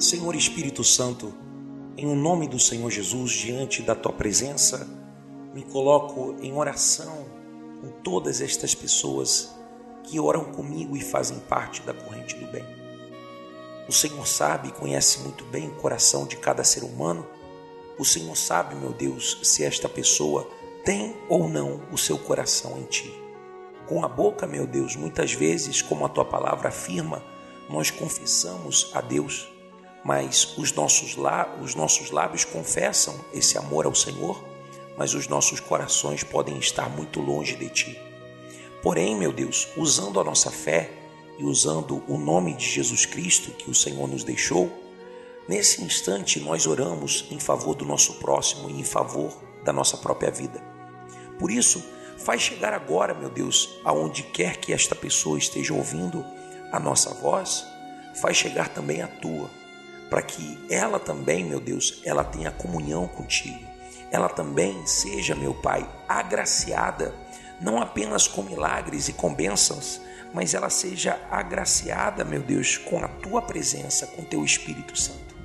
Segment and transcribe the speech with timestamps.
[0.00, 1.34] Senhor Espírito Santo,
[1.94, 4.88] em o nome do Senhor Jesus, diante da tua presença,
[5.52, 7.26] me coloco em oração
[7.82, 9.54] com todas estas pessoas
[10.04, 12.64] que oram comigo e fazem parte da corrente do bem.
[13.86, 17.26] O Senhor sabe e conhece muito bem o coração de cada ser humano.
[17.98, 20.48] O Senhor sabe, meu Deus, se esta pessoa
[20.82, 23.12] tem ou não o seu coração em ti.
[23.86, 27.22] Com a boca, meu Deus, muitas vezes, como a tua palavra afirma,
[27.68, 29.59] nós confessamos a Deus,
[30.04, 31.16] mas os nossos,
[31.62, 34.42] os nossos lábios confessam esse amor ao Senhor,
[34.96, 38.00] mas os nossos corações podem estar muito longe de ti.
[38.82, 40.90] Porém, meu Deus, usando a nossa fé
[41.38, 44.72] e usando o nome de Jesus Cristo que o Senhor nos deixou,
[45.48, 49.32] nesse instante nós oramos em favor do nosso próximo e em favor
[49.64, 50.62] da nossa própria vida.
[51.38, 51.82] Por isso,
[52.18, 56.24] faz chegar agora, meu Deus, aonde quer que esta pessoa esteja ouvindo
[56.72, 57.66] a nossa voz,
[58.20, 59.50] faz chegar também a tua,
[60.10, 63.64] para que ela também, meu Deus, ela tenha comunhão contigo.
[64.10, 67.14] Ela também seja, meu Pai, agraciada,
[67.60, 70.00] não apenas com milagres e com bênçãos,
[70.34, 75.36] mas ela seja agraciada, meu Deus, com a tua presença, com teu Espírito Santo.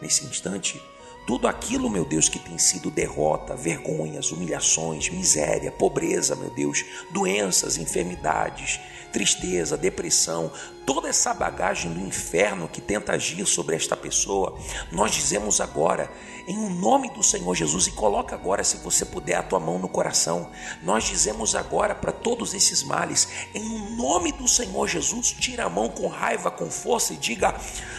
[0.00, 0.82] Nesse instante,
[1.26, 7.76] tudo aquilo, meu Deus, que tem sido derrota, vergonhas, humilhações, miséria, pobreza, meu Deus, doenças,
[7.76, 8.80] enfermidades,
[9.12, 10.52] tristeza, depressão,
[10.86, 14.58] toda essa bagagem do inferno que tenta agir sobre esta pessoa,
[14.90, 16.10] nós dizemos agora,
[16.46, 19.78] em o nome do Senhor Jesus, e coloca agora, se você puder, a tua mão
[19.78, 20.50] no coração,
[20.82, 25.70] nós dizemos agora para todos esses males, em o nome do Senhor Jesus, tira a
[25.70, 27.54] mão com raiva, com força e diga: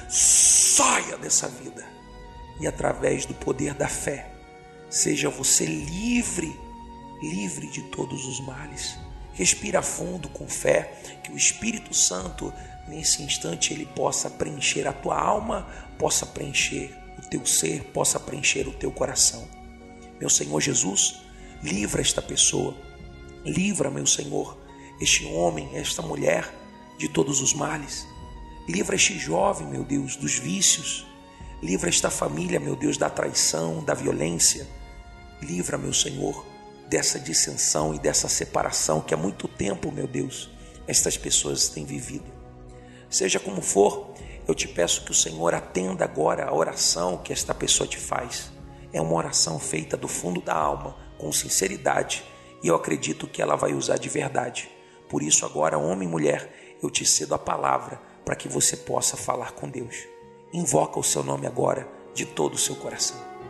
[0.09, 1.86] saia dessa vida
[2.62, 4.31] e através do poder da fé,
[4.90, 6.58] seja você livre,
[7.22, 8.98] livre de todos os males.
[9.34, 12.54] Respira fundo com fé, que o Espírito Santo,
[12.88, 18.68] nesse instante, ele possa preencher a tua alma, possa preencher o teu ser, possa preencher
[18.68, 19.47] o teu coração.
[20.20, 21.22] Meu Senhor Jesus,
[21.64, 22.75] livra esta pessoa,
[23.46, 24.58] livra, meu Senhor,
[25.00, 26.53] este homem, esta mulher
[26.97, 28.06] de todos os males.
[28.68, 31.06] Livra este jovem, meu Deus, dos vícios,
[31.62, 34.68] Livra esta família, meu Deus, da traição, da violência.
[35.44, 36.44] Livra, meu Senhor,
[36.91, 40.50] dessa dissensão e dessa separação que há muito tempo, meu Deus,
[40.85, 42.29] estas pessoas têm vivido.
[43.09, 44.13] Seja como for,
[44.46, 48.52] eu te peço que o Senhor atenda agora a oração que esta pessoa te faz.
[48.91, 52.25] É uma oração feita do fundo da alma, com sinceridade,
[52.62, 54.69] e eu acredito que ela vai usar de verdade.
[55.08, 59.16] Por isso, agora, homem e mulher, eu te cedo a palavra para que você possa
[59.16, 59.96] falar com Deus.
[60.52, 63.41] Invoca o seu nome agora de todo o seu coração.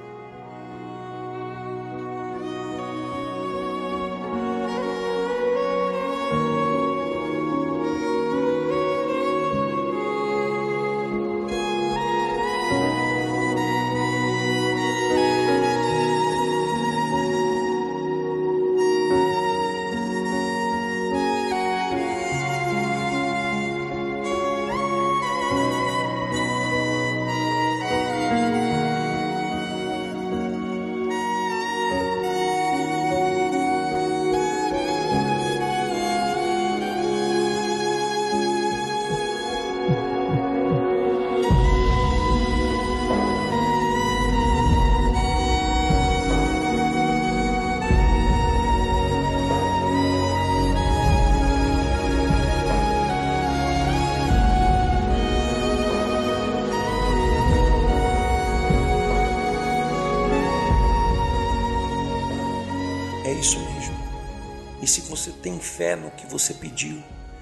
[65.60, 67.02] Fé no que você pediu,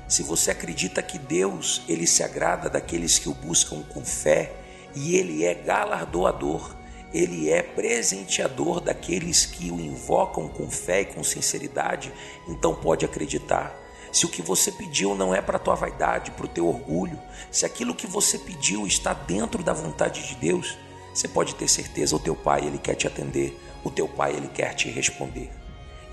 [0.10, 4.52] se você acredita que Deus, ele se agrada daqueles que o buscam com fé
[4.96, 6.76] e ele é galardoador,
[7.14, 12.12] ele é presenteador daqueles que o invocam com fé e com sinceridade,
[12.48, 13.72] então pode acreditar.
[14.12, 17.20] Se o que você pediu não é para a tua vaidade, para o teu orgulho,
[17.52, 20.76] se aquilo que você pediu está dentro da vontade de Deus,
[21.14, 24.48] você pode ter certeza, o teu pai ele quer te atender, o teu pai ele
[24.48, 25.52] quer te responder.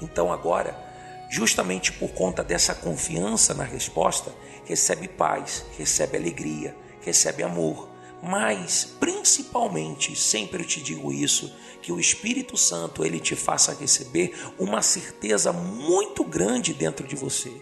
[0.03, 0.77] Então agora,
[1.29, 4.35] justamente por conta dessa confiança na resposta,
[4.65, 7.89] recebe paz, recebe alegria, recebe amor.
[8.23, 11.53] Mas, principalmente, sempre eu te digo isso,
[11.83, 17.53] que o Espírito Santo ele te faça receber uma certeza muito grande dentro de você.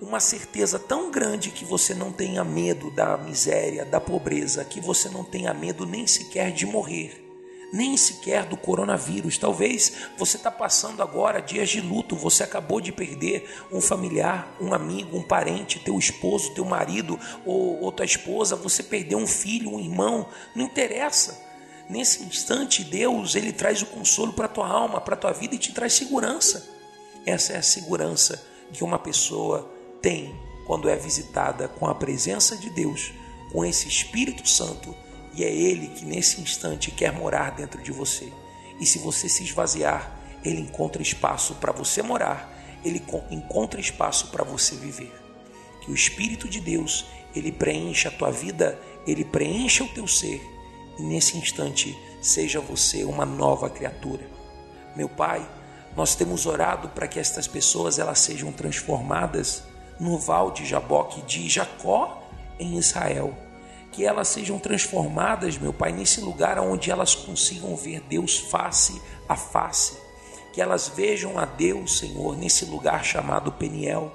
[0.00, 5.08] Uma certeza tão grande que você não tenha medo da miséria, da pobreza, que você
[5.08, 7.27] não tenha medo nem sequer de morrer
[7.72, 9.38] nem sequer do coronavírus.
[9.38, 14.72] Talvez você está passando agora dias de luto, você acabou de perder um familiar, um
[14.72, 19.70] amigo, um parente, teu esposo, teu marido ou, ou tua esposa, você perdeu um filho,
[19.70, 21.46] um irmão, não interessa.
[21.88, 25.72] Nesse instante, Deus ele traz o consolo para tua alma, para tua vida e te
[25.72, 26.68] traz segurança.
[27.24, 29.70] Essa é a segurança que uma pessoa
[30.02, 30.34] tem
[30.66, 33.12] quando é visitada com a presença de Deus,
[33.50, 34.94] com esse Espírito Santo
[35.38, 38.32] e é Ele que nesse instante quer morar dentro de você.
[38.80, 40.10] E se você se esvaziar,
[40.44, 42.52] Ele encontra espaço para você morar,
[42.84, 43.00] Ele
[43.30, 45.14] encontra espaço para você viver.
[45.80, 47.06] Que o Espírito de Deus,
[47.36, 50.42] Ele preencha a tua vida, Ele preencha o teu ser.
[50.98, 54.28] E nesse instante, seja você uma nova criatura.
[54.96, 55.48] Meu Pai,
[55.96, 59.62] nós temos orado para que estas pessoas elas sejam transformadas
[60.00, 62.24] no val de Jaboque de Jacó
[62.58, 63.47] em Israel
[63.92, 69.36] que elas sejam transformadas, meu Pai, nesse lugar onde elas consigam ver Deus face a
[69.36, 69.98] face,
[70.52, 74.12] que elas vejam a Deus, Senhor, nesse lugar chamado Peniel,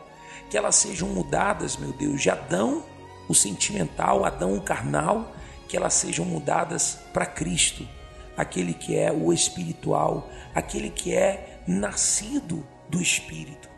[0.50, 2.84] que elas sejam mudadas, meu Deus, de Adão,
[3.28, 5.32] o sentimental, Adão, o carnal,
[5.68, 7.88] que elas sejam mudadas para Cristo,
[8.38, 13.73] aquele que é o espiritual, aquele que é nascido do Espírito.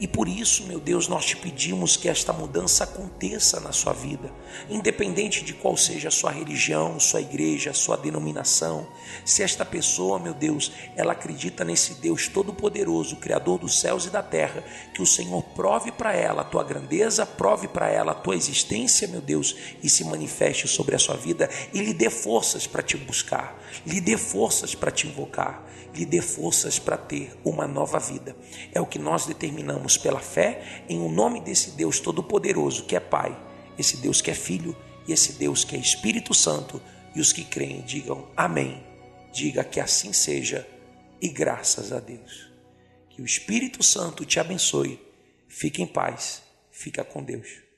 [0.00, 4.32] E por isso, meu Deus, nós te pedimos que esta mudança aconteça na sua vida,
[4.70, 8.88] independente de qual seja a sua religião, sua igreja, sua denominação.
[9.26, 14.22] Se esta pessoa, meu Deus, ela acredita nesse Deus todo-poderoso, Criador dos céus e da
[14.22, 14.64] terra,
[14.94, 19.06] que o Senhor prove para ela a tua grandeza, prove para ela a tua existência,
[19.06, 22.96] meu Deus, e se manifeste sobre a sua vida e lhe dê forças para te
[22.96, 25.62] buscar, lhe dê forças para te invocar,
[25.94, 28.36] lhe dê forças para ter uma nova vida.
[28.72, 32.96] É o que nós determinamos pela fé em o um nome desse Deus Todo-Poderoso, que
[32.96, 33.38] é Pai,
[33.78, 34.76] esse Deus que é Filho
[35.06, 36.80] e esse Deus que é Espírito Santo.
[37.14, 38.84] E os que creem digam amém.
[39.32, 40.66] Diga que assim seja
[41.20, 42.50] e graças a Deus.
[43.08, 45.00] Que o Espírito Santo te abençoe.
[45.48, 46.42] Fique em paz.
[46.70, 47.69] Fica com Deus.